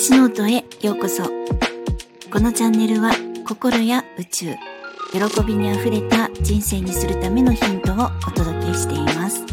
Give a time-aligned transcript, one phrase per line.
[0.00, 1.24] 私ノートへようこそ。
[1.24, 3.10] このチャンネルは
[3.44, 4.54] 心や宇宙
[5.10, 9.44] 喜びにあふれた人生にするためのヒントをお届けしています。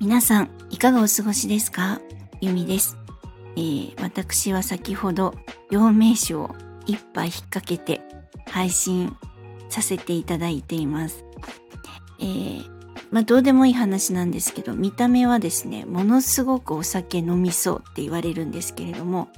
[0.00, 2.00] 皆さんいかがお過ごしですか？
[2.40, 2.96] ゆみです、
[3.56, 5.34] えー、私は先ほど
[5.70, 6.54] 陽明酒を
[6.86, 8.00] 一杯引っ掛けて
[8.46, 9.14] 配信
[9.68, 11.26] させていただいています。
[12.20, 12.73] えー、
[13.14, 19.28] まあどうでもいい話なんですけど見た目はですねものすごくお酒飲みそうって言われるんですけれども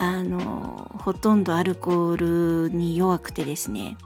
[0.00, 3.96] あのほとんどアルコールに弱くてですね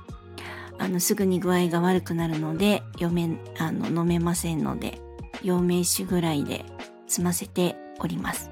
[0.76, 5.00] あのすぐに具合が悪くなるので読めあの飲めませんので
[5.42, 6.66] 陽明酒ぐらいで
[7.06, 8.50] 済ませております。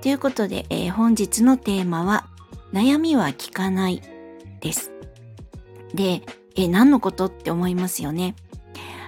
[0.00, 2.26] ということで、えー、本日のテーマは
[2.72, 4.00] 悩みは聞かない
[4.62, 4.90] です。
[5.92, 6.22] で、
[6.56, 8.36] え、何のことって思いますよね。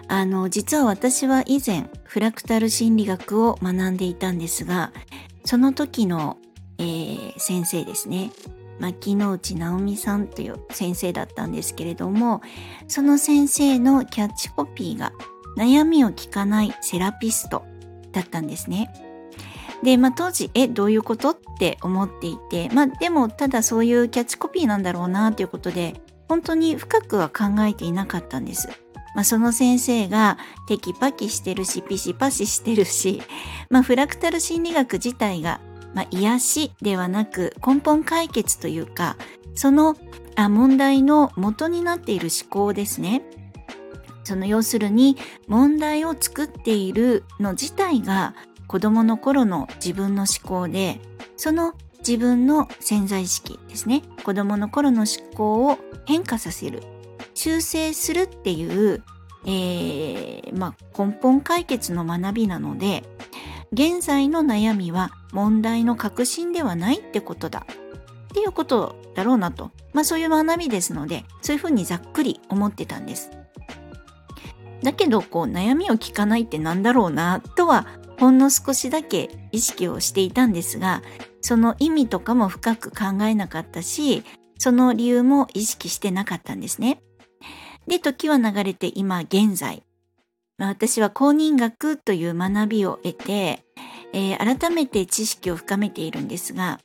[0.08, 4.92] あの、実は私は以前、フラクタル心理学を学んでいたんですが、
[5.44, 6.38] その時の、
[6.78, 8.30] えー、先生ですね。
[8.78, 12.42] 牧之内直美さんという先生だったんですけれども、
[12.88, 15.12] その先生のキャッチコピーが、
[15.56, 17.64] 悩みを聞かないセラピスト
[18.12, 18.92] だったんですね。
[19.82, 28.68] で、まあ当時、え、どういうことって思っていて、まあでもただそういうキャッチコピーなんだろうなということで、本当に深くは考えていなかったんです。
[29.16, 30.36] まあ、その先生が
[30.68, 33.22] テキパキしてるし、ピシパシしてるし、
[33.70, 35.58] まあ、フラクタル心理学自体が、
[35.94, 39.16] まあ、癒しではなく根本解決というか、
[39.54, 39.96] その
[40.36, 43.22] あ問題の元になっている思考ですね。
[44.22, 45.16] その要するに
[45.48, 48.34] 問題を作っているの自体が
[48.66, 51.00] 子供の頃の自分の思考で、
[51.38, 54.02] その自分の潜在意識ですね。
[54.24, 56.82] 子供の頃の思考を変化させる。
[57.36, 59.04] 修正するっていう、
[59.44, 63.04] えー、まあ、根本解決の学びなので、
[63.72, 67.66] 現在の悩みは問題の核心ではないってことだ。
[67.68, 69.70] っていうことだろうなと。
[69.92, 73.30] まあそういう学びですので、そういうふうにざっくり思ってたんです。
[74.82, 77.86] だけど、こう悩みを聞かないってなんだろうな、とは
[78.18, 81.02] ほんの少しだけ意識をしていたんですが、
[81.42, 84.24] その意味とかも深く考えなかったし、
[84.58, 87.02] その理由も意識してなかったんですね。
[87.86, 89.82] で、時は流れて今現在、
[90.58, 93.64] 私は公認学という学びを得て、
[94.12, 96.80] えー、改めて知識を深めているんですが、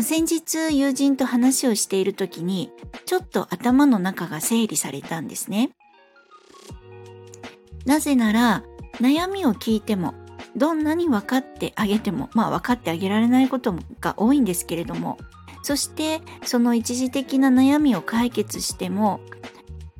[0.00, 2.70] 先日友人と話をしている時に、
[3.06, 5.70] ちょっと頭の中が整理されたんですね。
[7.86, 8.64] なぜなら、
[9.00, 10.14] 悩みを聞いても
[10.56, 15.18] どんなに分かってあげてもまあ分かってあげられないことが多いんですけれども
[15.62, 19.20] そしてその一時的な悩みを解決しても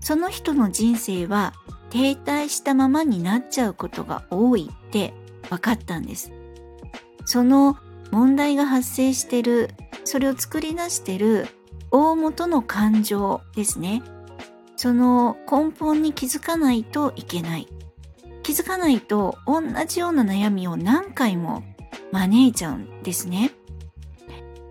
[0.01, 1.55] その人の人生は
[1.91, 5.13] 停滞したままになっちゃうことが多いって
[5.49, 6.33] 分かったんです。
[7.25, 7.77] その
[8.11, 9.71] 問題が発生してる
[10.05, 11.47] それを作り出してる
[11.91, 14.03] 大元の感情ですね。
[14.77, 17.69] その根本に気づかないといけない。
[18.43, 21.63] 気づかないと同じような悩みを何回も
[22.13, 23.53] 招いちゃうんですね。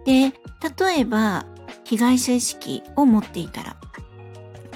[0.05, 0.33] で、
[0.77, 1.45] 例えば
[1.83, 3.77] 被害者意識を持っていたら、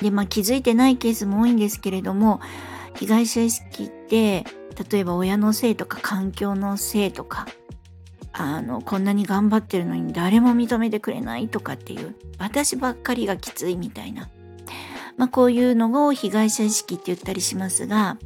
[0.01, 2.41] で、まあ気づいてないケースも多いんですけれども、
[2.95, 4.45] 被害者意識って、
[4.91, 7.47] 例えば親のせいとか環境のせいとか、
[8.31, 14.29] あの、こんなに頑張ってるのに誰も認めてくれないとかっていう、私ばっかりがきついみたいな。
[15.17, 18.17] まあこういうのを被害者意識って言ったりしますが、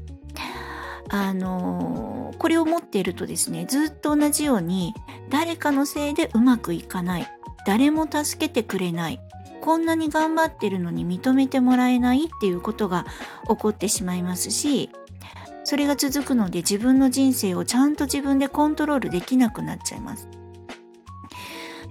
[1.09, 4.93] あのこれを持っているとですねずっと同じように
[5.29, 7.27] 誰かのせいでうまくいかない
[7.65, 9.19] 誰も助けてくれない
[9.67, 13.05] こんなに頑張ってるのに認めてもらえないっていうことが
[13.49, 14.89] 起こってしまいますし
[15.65, 20.29] それが続くので自分の人生をちゃんと自分でコントロールできなくなっちゃいます。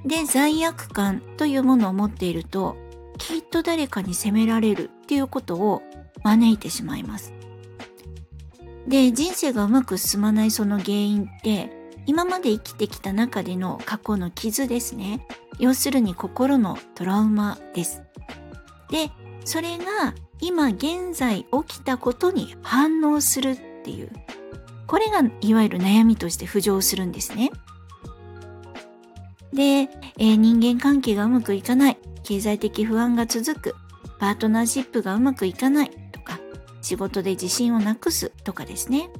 [0.07, 2.79] で罪悪感というものを持っていると
[3.19, 5.83] きっと誰かに責められるっていうことを
[6.25, 7.34] 招いてしまいます。
[8.89, 11.71] で人生がうまく進まないその原因って
[12.07, 15.27] 今まで生きてきた中での過去の傷ですね
[15.59, 18.03] 要するに心のトラウマです。
[18.91, 19.11] で
[19.45, 24.11] それが今現在起きたことに反応するっていう。
[24.87, 27.51] これがいわゆる悩みとして浮上するんですね。
[29.53, 29.89] で、
[30.19, 31.99] えー、人間関係がうまくいかない。
[32.23, 33.75] 経済的不安が続く。
[34.19, 35.91] パートナーシップがうまくいかない。
[36.13, 36.39] とか
[36.83, 39.11] 仕事で自信をなくすとかですね。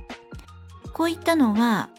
[0.93, 1.91] こういったのは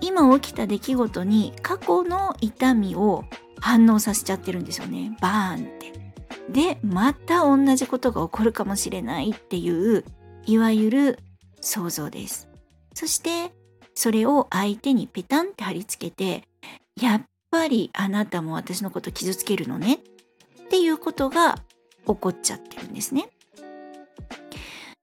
[0.00, 3.24] 今起きた出来事に過去の痛みを
[3.60, 5.16] 反応させちゃってるんですよね。
[5.20, 5.92] バーンって。
[6.50, 10.04] で、また同じことが起こるかもしれないっていう、
[10.46, 11.18] いわゆる
[11.60, 12.48] 想像です。
[12.94, 13.52] そして、
[13.98, 16.44] それを相手にペタンって貼り付けて
[17.02, 21.56] やっぱりあなたも私のこと傷つけるのねっていうことが
[22.06, 23.28] 起こっちゃってるんですね。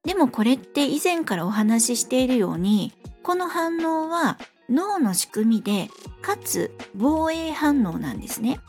[0.02, 5.88] でもこれって以前からお話ししているようにこの反応は脳の仕組みで
[6.22, 8.60] かつ防衛反応なんですね。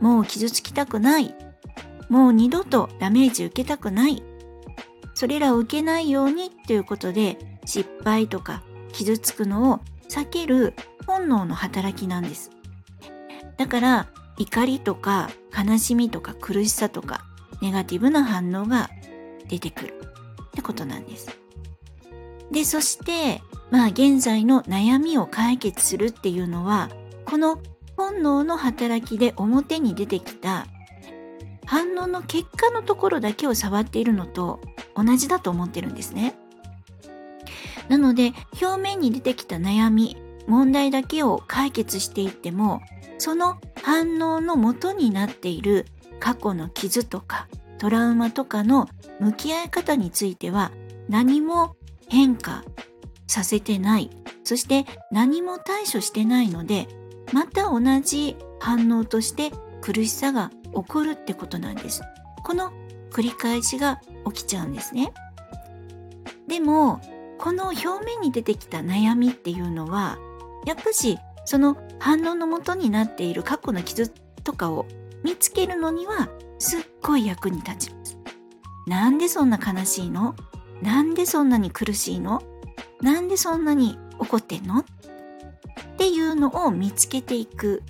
[0.00, 1.34] もう傷つきたくない。
[2.08, 4.22] もう二度とダメージ受けたくない。
[5.14, 8.62] それらを受けないようにということで失敗とか
[8.92, 10.74] 傷つくのを避ける
[11.06, 12.50] 本能の働きなんです。
[13.56, 17.24] だから怒りとか悲しみとか苦しさとか
[17.62, 18.90] ネガティブな反応が
[19.48, 19.94] 出てくる
[20.46, 21.28] ってことなんです。
[22.50, 23.42] でそして
[23.74, 26.90] まあ現在の悩みを解決するっていうのは
[27.24, 27.58] この
[27.96, 30.68] 本能の働きで表に出てきた
[31.66, 34.60] 反応の結果のところだけを触っているのと
[34.94, 36.36] 同じだと思ってるんですね。
[37.88, 38.32] なので
[38.62, 40.16] 表面に出てきた悩み
[40.46, 42.80] 問題だけを解決していっても
[43.18, 45.86] その反応の元になっている
[46.20, 47.48] 過去の傷とか
[47.78, 48.88] トラウマとかの
[49.18, 50.70] 向き合い方については
[51.08, 51.74] 何も
[52.08, 52.62] 変化
[53.26, 54.10] させてない
[54.44, 56.88] そして何も対処してないので
[57.32, 59.50] また同じ反応として
[59.80, 62.02] 苦しさが起こるってことなんです。
[62.42, 62.72] この
[63.10, 65.12] 繰り返しが起きちゃうんですね。
[66.48, 67.00] でも
[67.38, 70.18] この表面に出てきた悩みっていうのは
[70.66, 74.08] やっぱしその反応のもとになっている過去の傷
[74.42, 74.86] とかを
[75.22, 76.28] 見つけるのには
[76.58, 78.18] すっごい役に立ちます。
[78.86, 80.34] なんでそんな悲しいの？
[80.82, 82.42] なんでそんなに苦しいの？
[83.04, 84.78] なんでそんなに怒ってんの？
[84.78, 84.84] っ
[85.98, 87.82] ていうのを見つけていく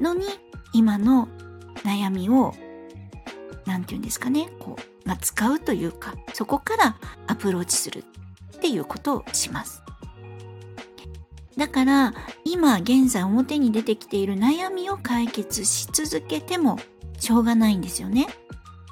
[0.00, 0.26] のに
[0.72, 1.28] 今の
[1.82, 2.54] 悩みを
[3.66, 6.96] 何て言うんですかねこう、まあ、使うというかそこから
[7.26, 8.04] アプローチする
[8.56, 9.82] っていうことをします。
[11.56, 12.14] だから
[12.44, 16.78] 今現在表に出てきている悩みを解決し続けても
[17.18, 18.28] しょうがないんですよね。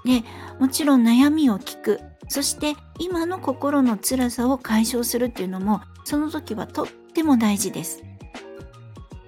[0.04, 0.24] で
[0.58, 8.02] もちろん悩みを聞くそして今の心の辛さを解消するっていうのもその時はとっても大事です。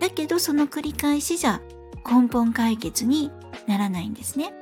[0.00, 1.60] だけどその繰り返しじゃ
[2.06, 3.30] 根本解決に
[3.66, 4.52] ならないんですね。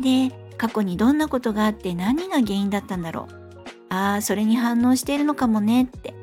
[0.00, 6.14] で過去にどんなことがあって何が原因だったんだろうああそれに反応しているのかもねって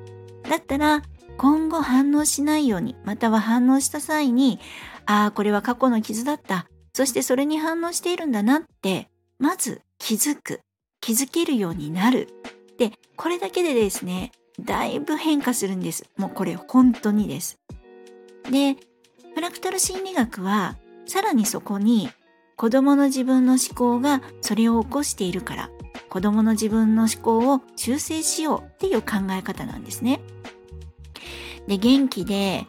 [0.49, 1.03] だったら
[1.37, 4.59] 今後反応しないようにまたは反応した際に
[5.05, 10.61] ああこれは過去の傷だったそしてそれに反応しているんだなってまず気づく
[11.01, 12.29] 気づけるようになる。
[12.77, 16.09] でこれだけでですねだいぶ変化するんです。
[16.17, 17.59] もうこれ本当にです。
[18.49, 18.77] で
[19.33, 22.09] フラクタル心理学はさらにそこに
[22.55, 25.69] 子供の自分の思考がそれを起こしているから
[26.09, 30.21] 子供の自分の思考を修正しようっていう考え方なんですね。
[31.67, 32.65] で元気で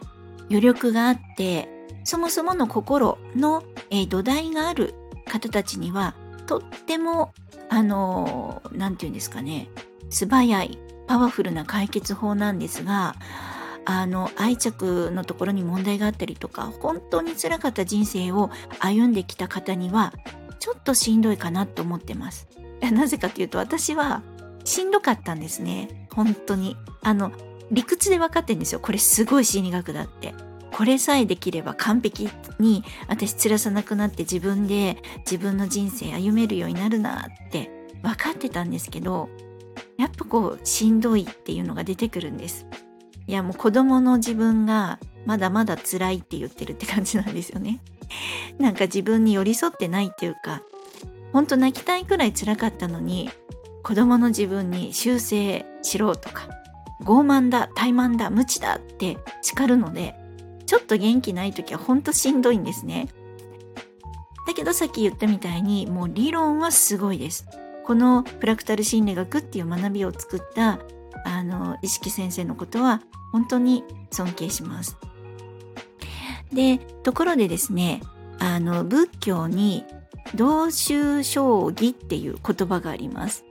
[0.49, 1.67] 余力があって
[2.03, 4.93] そもそもの心の、えー、土台がある
[5.25, 6.15] 方たちには
[6.47, 7.33] とっても
[7.69, 9.69] あの何、て言うんですかね。
[10.09, 10.77] 素早い
[11.07, 13.15] パワフルな解決法なんですが
[13.85, 18.49] あの愛着のところに問題があったりとか本当につらかった人生を
[18.79, 20.13] 歩んできた方には
[20.59, 22.47] ちょっとしんどいかなと思ってます。
[22.81, 24.21] なぜかというと私は
[24.63, 26.07] しんどかったんですね。
[26.13, 26.77] 本当に。
[27.01, 27.31] あの
[27.71, 28.79] 理屈で分かってんですよ。
[28.79, 30.33] これすごい心理学だって。
[30.73, 37.69] これさえできれば完璧に私辛さなくなって自分で自分の人生歩めるようになるなって
[38.01, 39.29] 分かってたんですけど
[39.97, 42.65] やっぱこうしんどいっていうのが出てくるんです
[43.27, 47.79] いやもう子供の自分がまだまだ辛いって言ってるって感じなんですよね。
[48.59, 50.61] なんか自分に寄り添ってないっていうか、
[51.31, 53.29] ほんと泣きたいくらい辛かったのに、
[53.83, 56.47] 子供の自分に修正しろとか、
[57.01, 60.15] 傲慢だ、怠慢だ、無知だって叱るので、
[60.73, 63.07] ちょっと元気ない時はほんとしんどいんですね。
[64.47, 67.45] だけどさっき言ったみたいにもう理論はすごいです。
[67.83, 70.79] このフラクタル心理学っていう学びを作った
[71.25, 74.97] あの意識先生のことは本当に尊敬します。
[76.51, 78.01] でところでですね
[78.39, 79.85] あの仏教に
[80.33, 83.45] 同州将棋っていう言葉があります。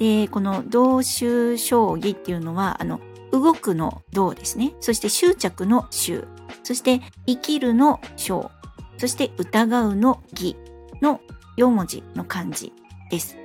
[0.00, 6.26] でこの同州将棋っていうのはあの動くの動ですねそして執着の執
[6.70, 8.52] そして生きるの章
[8.96, 10.54] そして疑うの義
[11.02, 11.20] の
[11.56, 12.72] 4文字の漢字
[13.10, 13.36] です。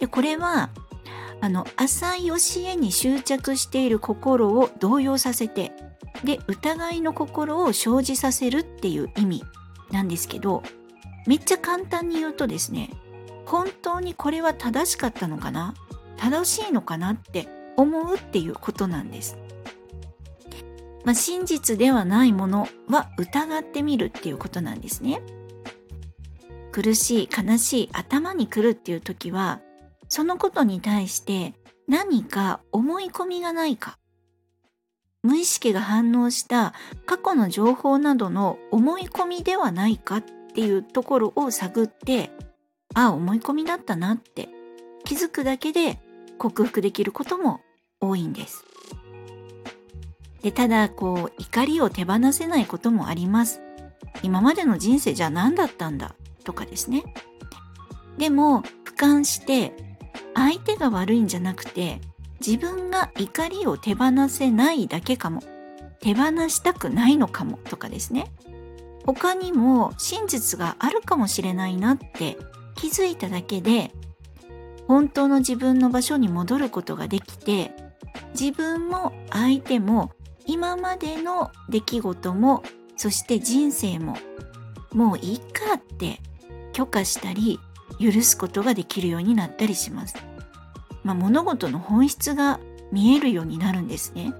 [0.00, 0.70] でこれは
[1.40, 2.34] あの浅い教
[2.66, 5.70] えに執着している心を動揺させて
[6.24, 9.44] で疑いの心を生じさせるっていう意味
[9.92, 10.64] なんですけど
[11.28, 12.90] めっちゃ簡単に言うとですね
[13.46, 15.74] 本当にこれは正しかったのかな？
[16.16, 17.46] 正しいのかなって
[17.76, 19.38] 思うっていうことなんです。
[21.04, 25.22] まあ、真実ではないものは疑ってみるっていうことなんですね。
[26.72, 29.60] 苦しい悲しい頭に来るっていう時は
[30.08, 31.54] そのことに対して
[31.86, 33.98] 何か思い込みがないか
[35.22, 36.72] 無意識が反応した
[37.04, 42.30] 過去の情報などの思い込みではないかっていうところを探って
[42.94, 44.48] ああ思い込みだったなって
[45.04, 46.00] 気づくだけで
[46.38, 47.60] 克服できることも
[48.00, 48.64] 多いんです。
[50.42, 53.60] でただこう怒りを手放せないこともあります。
[54.22, 56.14] 今までの人生じゃ何だったんだ？
[56.44, 57.02] とかですね。
[58.18, 59.72] でも俯瞰して
[60.34, 62.00] 相手が悪いんじゃなくて
[62.44, 65.42] 自分が怒りを手放せないだけかも
[66.00, 68.32] 手放したくないのかもとかですね
[69.06, 72.36] 他にも真実があるかもしれないなって
[72.74, 73.92] 気づいただけで
[74.88, 77.72] 本当の自分の場所に戻ることができて
[78.38, 80.12] 自分も相手も
[80.46, 82.62] 今までの出来事も
[82.96, 84.16] そして人生も
[84.92, 86.20] もういいかって
[86.72, 87.58] 許可したり
[88.00, 90.16] 許すことができるようになったりします。
[91.04, 94.32] まあ、物事の本質が見えるようになるんですね。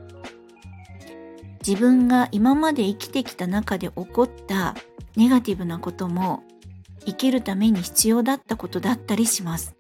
[1.67, 4.75] 自分が今まで生きてきた中で起こった
[5.17, 6.43] ネガティブなことも
[7.05, 9.75] 生きるために必要だったことだったりします。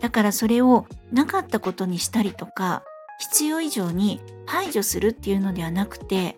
[0.00, 2.82] だからそれをなかったことにしたりとか
[3.22, 6.36] 必要以上に排除するっていうのではなくて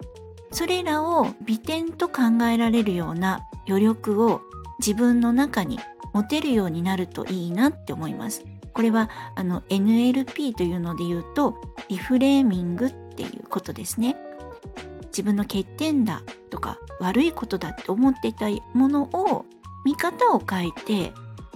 [0.53, 2.23] それらを美点と考
[2.53, 4.43] えられるような余力を
[4.81, 5.81] 自分の中に
[6.13, 8.45] 持てるようになるといいなって思います。
[8.75, 11.57] これはあの NLP というので言うと
[11.89, 14.17] リフレーミングっていうことですね。
[15.07, 19.47] 自分の欠点だとか悪いことだって思っていたものを
[19.87, 21.13] 見方を変えて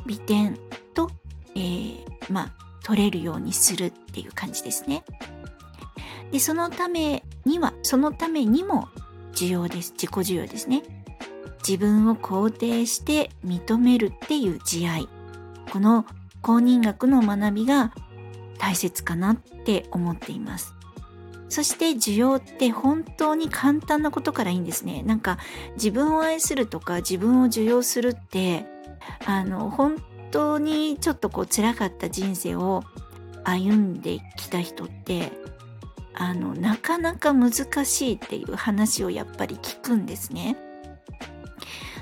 [0.06, 0.58] 美点
[0.94, 1.10] と、
[1.54, 5.04] えー、まあ取れるようにするっていう感じですね。
[6.32, 8.88] でそのためにはそのためにも
[9.34, 10.82] 重要です自己需要ですね。
[11.58, 15.06] 自分を肯定して認めるっていう慈愛
[15.70, 16.06] この
[16.40, 17.92] 公認学の学びが
[18.58, 20.74] 大切かなって思っています。
[21.50, 25.02] そして需要って本当に簡単なことからいいんですね。
[25.02, 25.36] なんか
[25.74, 28.64] 自分を愛するとか自分を受容するって
[29.26, 32.84] あの本当にちょっとこう辛かった人生を
[33.44, 35.32] 歩んできた人って
[36.14, 37.52] あのなかなか難
[37.84, 40.56] しいっていう話をやっぱり聞くんですね。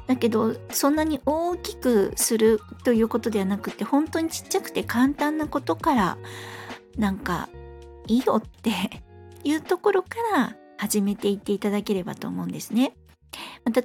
[0.06, 6.18] だけどそんなに大きくするということではなくて本当にちっちゃくて簡単なことから
[6.96, 7.48] なんか
[8.06, 8.70] いいよって
[9.44, 12.96] いうところから始めていっていただければと思うんですね。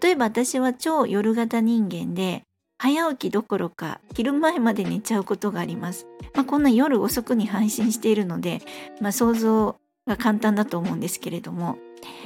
[0.01, 2.43] 例えば私は超夜型人間で
[2.81, 6.07] 早起きどころか昼前まで寝ちゃうことがあります。
[6.33, 8.63] まあ、こんな夜遅くに配信しているので、
[8.99, 9.75] まあ、想像
[10.07, 11.77] が簡単だと思うんですけれども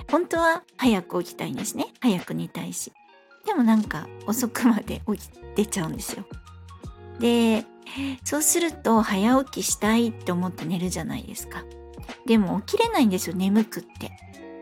[0.09, 2.93] 本当は早く起きたいんですね早く寝たいし
[3.45, 6.25] でもなんか遅くまで起きてちゃうんですよ。
[7.19, 7.65] で、
[8.24, 11.63] そうすると早起きしたいって思って寝るじゃないですか。
[12.25, 14.12] でも起きれないんですよ、眠くって。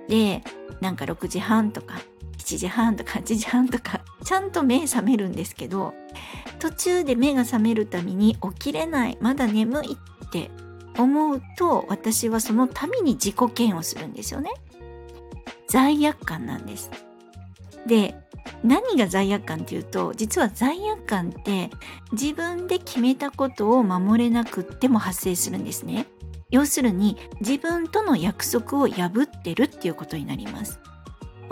[0.08, 0.44] で、
[0.82, 2.02] なんか6時半とか
[2.38, 5.94] 7時半とか8時半とかちゃんと目覚めるんですけど
[6.60, 10.50] 途中で目が覚めるために起きれないまだ眠いって
[10.98, 14.52] 思うと私はそのために自己嫌悪するんですよね。
[15.68, 16.92] 罪悪感なんです。
[17.88, 18.16] で
[18.64, 21.70] 何が罪悪感っていうと実は罪悪感って
[22.12, 26.06] 自分で決めたことを守れなくっても発生するんですね。
[26.50, 30.80] 要するに自分との約束を破ってるっていうことになります。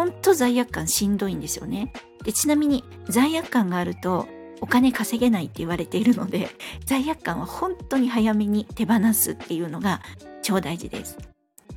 [0.01, 1.93] 本当罪悪感しんどいんですよね
[2.23, 4.27] でちなみに罪悪感があると
[4.59, 6.49] お金稼げないって言われているので
[6.85, 10.01] 罪悪感は本当に早めに手放すっていうのが
[10.41, 11.19] 超大事です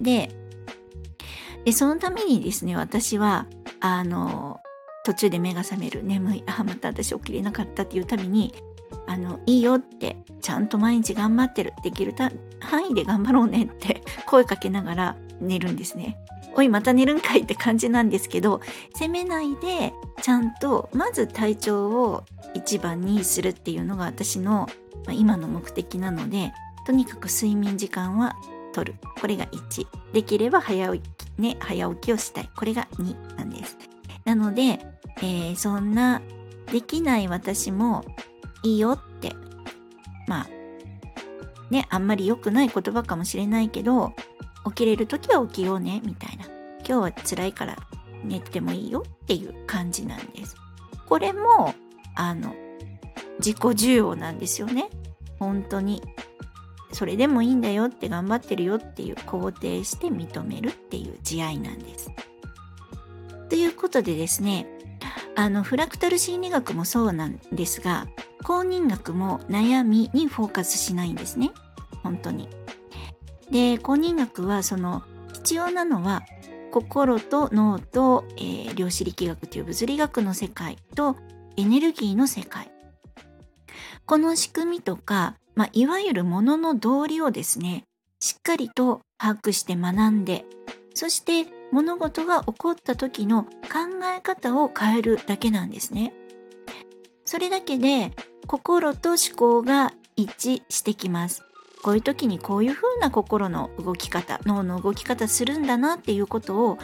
[0.00, 0.30] で
[1.66, 3.46] でそのためにですね私は
[3.80, 4.58] あの
[5.04, 8.54] 途中で目が覚める眠いあまた私起きれなかったっていうたびに
[9.06, 12.14] あのいいよってちゃんと毎日頑張ってるできる
[12.58, 16.23] 範囲で頑張ろうねって声かけながら寝るんですね。
[16.56, 18.60] おいまた寝るんかいって感じなんですけど
[18.94, 22.24] 責めないでちゃんとまず体調を
[22.54, 24.68] 一番にするっていうのが私の、
[25.06, 26.52] まあ、今の目的なので
[26.86, 28.36] とにかく睡眠時間は
[28.72, 28.98] 取る。
[29.20, 31.06] これが1できれば早起き
[31.38, 32.50] ね早起きをしたい。
[32.54, 33.78] これが2なんです。
[34.24, 34.80] なので
[35.18, 36.22] えー、そんな
[36.72, 38.04] できない私も
[38.62, 39.32] いいよって
[40.26, 40.48] まあ
[41.70, 44.12] ねあんまり良くない言葉かもしれないけど
[44.66, 46.46] 起きれる時は起きようねみたいな。
[46.86, 47.76] 今日は辛いから
[48.22, 50.56] 寝てもいいよっていう感じなんです。
[51.06, 51.74] これも
[52.14, 52.54] あの
[53.38, 54.88] 自己需要なんですよね。
[55.38, 56.02] 本当に。
[56.92, 62.10] それでもいいんだよって頑張ってるよっていう肯定して認めるっていう慈愛なんです。
[63.48, 64.66] ということでですね
[65.36, 68.06] あのフラクタル心理学もそうなんですが
[68.44, 71.50] 公認学も悩みにフォーカスしないんですね。
[72.02, 72.48] 本当に。
[73.50, 76.22] で公認学はその必要なのは
[76.72, 81.16] 心と脳と、えー、量子力学という物理学の世界と
[81.56, 82.70] エネルギーの世界
[84.06, 87.84] この仕組みとか、まあ、いわゆるものの道理をですね
[88.20, 90.44] しっかりと把握して学んで
[90.94, 93.50] そして物事が起こった時の考
[94.16, 96.14] え方を変えるだけなんですね。
[97.24, 98.12] それだけで
[98.46, 101.43] 心と思考が一致してきます。
[101.84, 106.78] こういう時にこういう風な心の動き方、脳の動き方するんだなっていうことを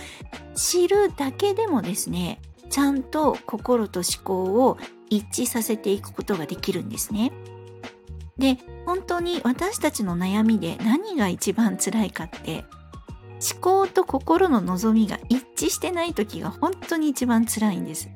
[0.55, 2.39] 知るだけでもですね、
[2.69, 4.77] ちゃんと心と思考を
[5.09, 7.33] 一致させていくことができるんですね。
[8.37, 12.67] で、本当に私たちの悩みで何が一番辛いかって
[13.53, 18.11] 思考と心の望みが一致してない時が本当に一番辛いんです。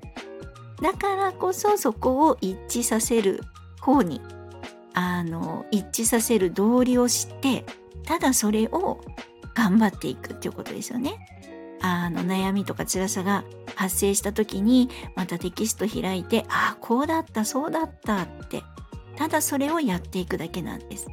[0.83, 3.41] だからこそそこを一致させる
[3.81, 4.21] 方に
[4.95, 7.65] あの一致させる道理を知って
[8.05, 9.01] ただそれを
[9.55, 11.15] 頑張っていくっていうことですよね。
[11.81, 18.63] あの悩みとか辛さが発生した時にまたテキスト開いてああこうだったそうだったって
[19.17, 21.09] ただそれをやっていくだけなんです。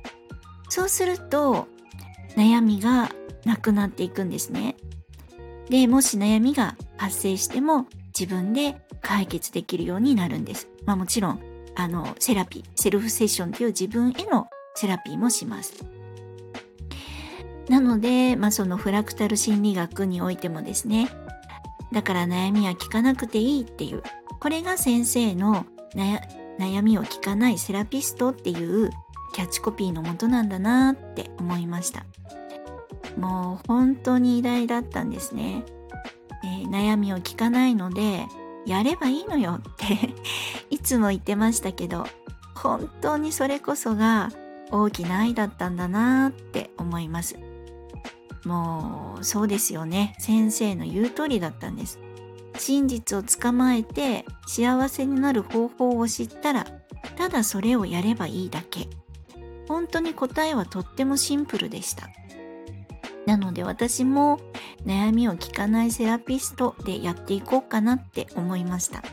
[0.70, 1.68] そうすると
[2.38, 3.10] 悩みが
[3.46, 4.76] なくなっていくんですね。
[5.70, 10.68] で、もし悩みが発生しても自分で解決できるようになるんです。
[10.86, 11.42] まあもちろん、
[11.76, 15.86] あの、セラピー、セルフセッションという自分へのセラピーもします。
[17.70, 21.10] なので、まあそのフラクタル心理学においてもですね、
[21.92, 24.04] だから悩みは聞かなくていいっていう、
[24.40, 25.66] これが先生の
[26.60, 28.90] 悩みを聞かないセラピストっていう
[29.34, 32.06] キャッチコピーのもとなんだなって思いました。
[33.18, 35.64] もう本当に偉大だったんですね。
[36.44, 38.26] えー、悩みを聞かないので、
[38.66, 40.14] やればいいのよって
[40.82, 42.06] つも言ってましたけど、
[42.56, 44.30] 本当にそれこそが
[44.72, 47.38] 大きな愛だったんだなって思います。
[48.46, 50.16] もうそうですよね。
[50.20, 52.00] 先生の言う通りだったんです。
[52.58, 56.66] 真実を捕まえて幸せになる方法を知ったら、
[57.18, 58.88] ただそれをやればいいだけ。
[59.68, 62.10] 本当に答えはとってもシンプルでした。
[63.26, 64.40] なので私も
[64.86, 69.04] 悩みを聞かないセラピストでやっていこうかなって思いました。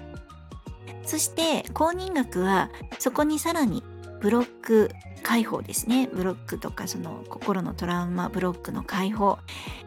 [1.09, 3.83] そして公認学はそこにさらに
[4.21, 4.91] ブロック
[5.23, 6.07] 解放ですね。
[6.13, 9.39] ブロックとかその心のトラウマブロックの解放、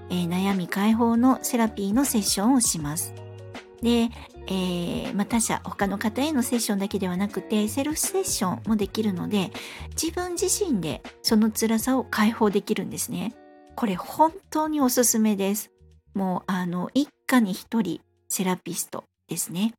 [0.10, 3.13] えー、悩み解放のセラピーのセッションをします。
[3.84, 4.10] で、
[4.47, 9.51] えー、まあ、他者、他の方へのセッションだけではなくて、セルフセッションもできるので、
[9.89, 13.36] 自分自身でその辛さを解放できるんですね。
[13.75, 15.71] これ本当におすすめです。
[16.15, 19.73] もうあの一家に一人セラピストですね。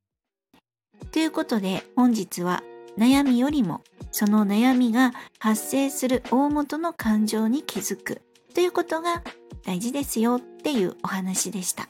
[1.10, 2.62] ということで本日は
[2.98, 8.22] 悩みよりもその悩みが発生する大元の感情に気づく
[8.54, 9.22] ということが
[9.64, 11.88] 大事ですよっていうお話でした。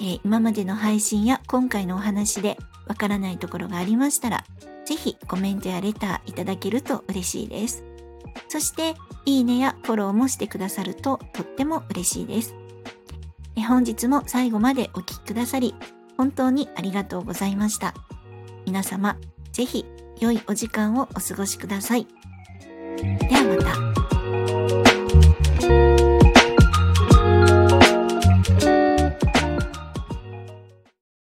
[0.00, 4.44] えー、今までの配信や今回のお話でわからないところがありましたら、
[4.84, 7.84] ぜひコメントやレターいただけると嬉しいです。
[8.48, 8.94] そして、
[9.24, 12.54] いいねやフォローもしてくださるととっても嬉しいです。
[13.68, 15.74] 本日も最後までお聴きくださり、
[16.22, 17.94] 本当にありがとうございました。
[18.64, 19.16] 皆様、
[19.50, 19.84] ぜひ
[20.20, 22.06] 良いお時間をお過ごしください。
[22.96, 23.56] ではま
[25.96, 26.01] た。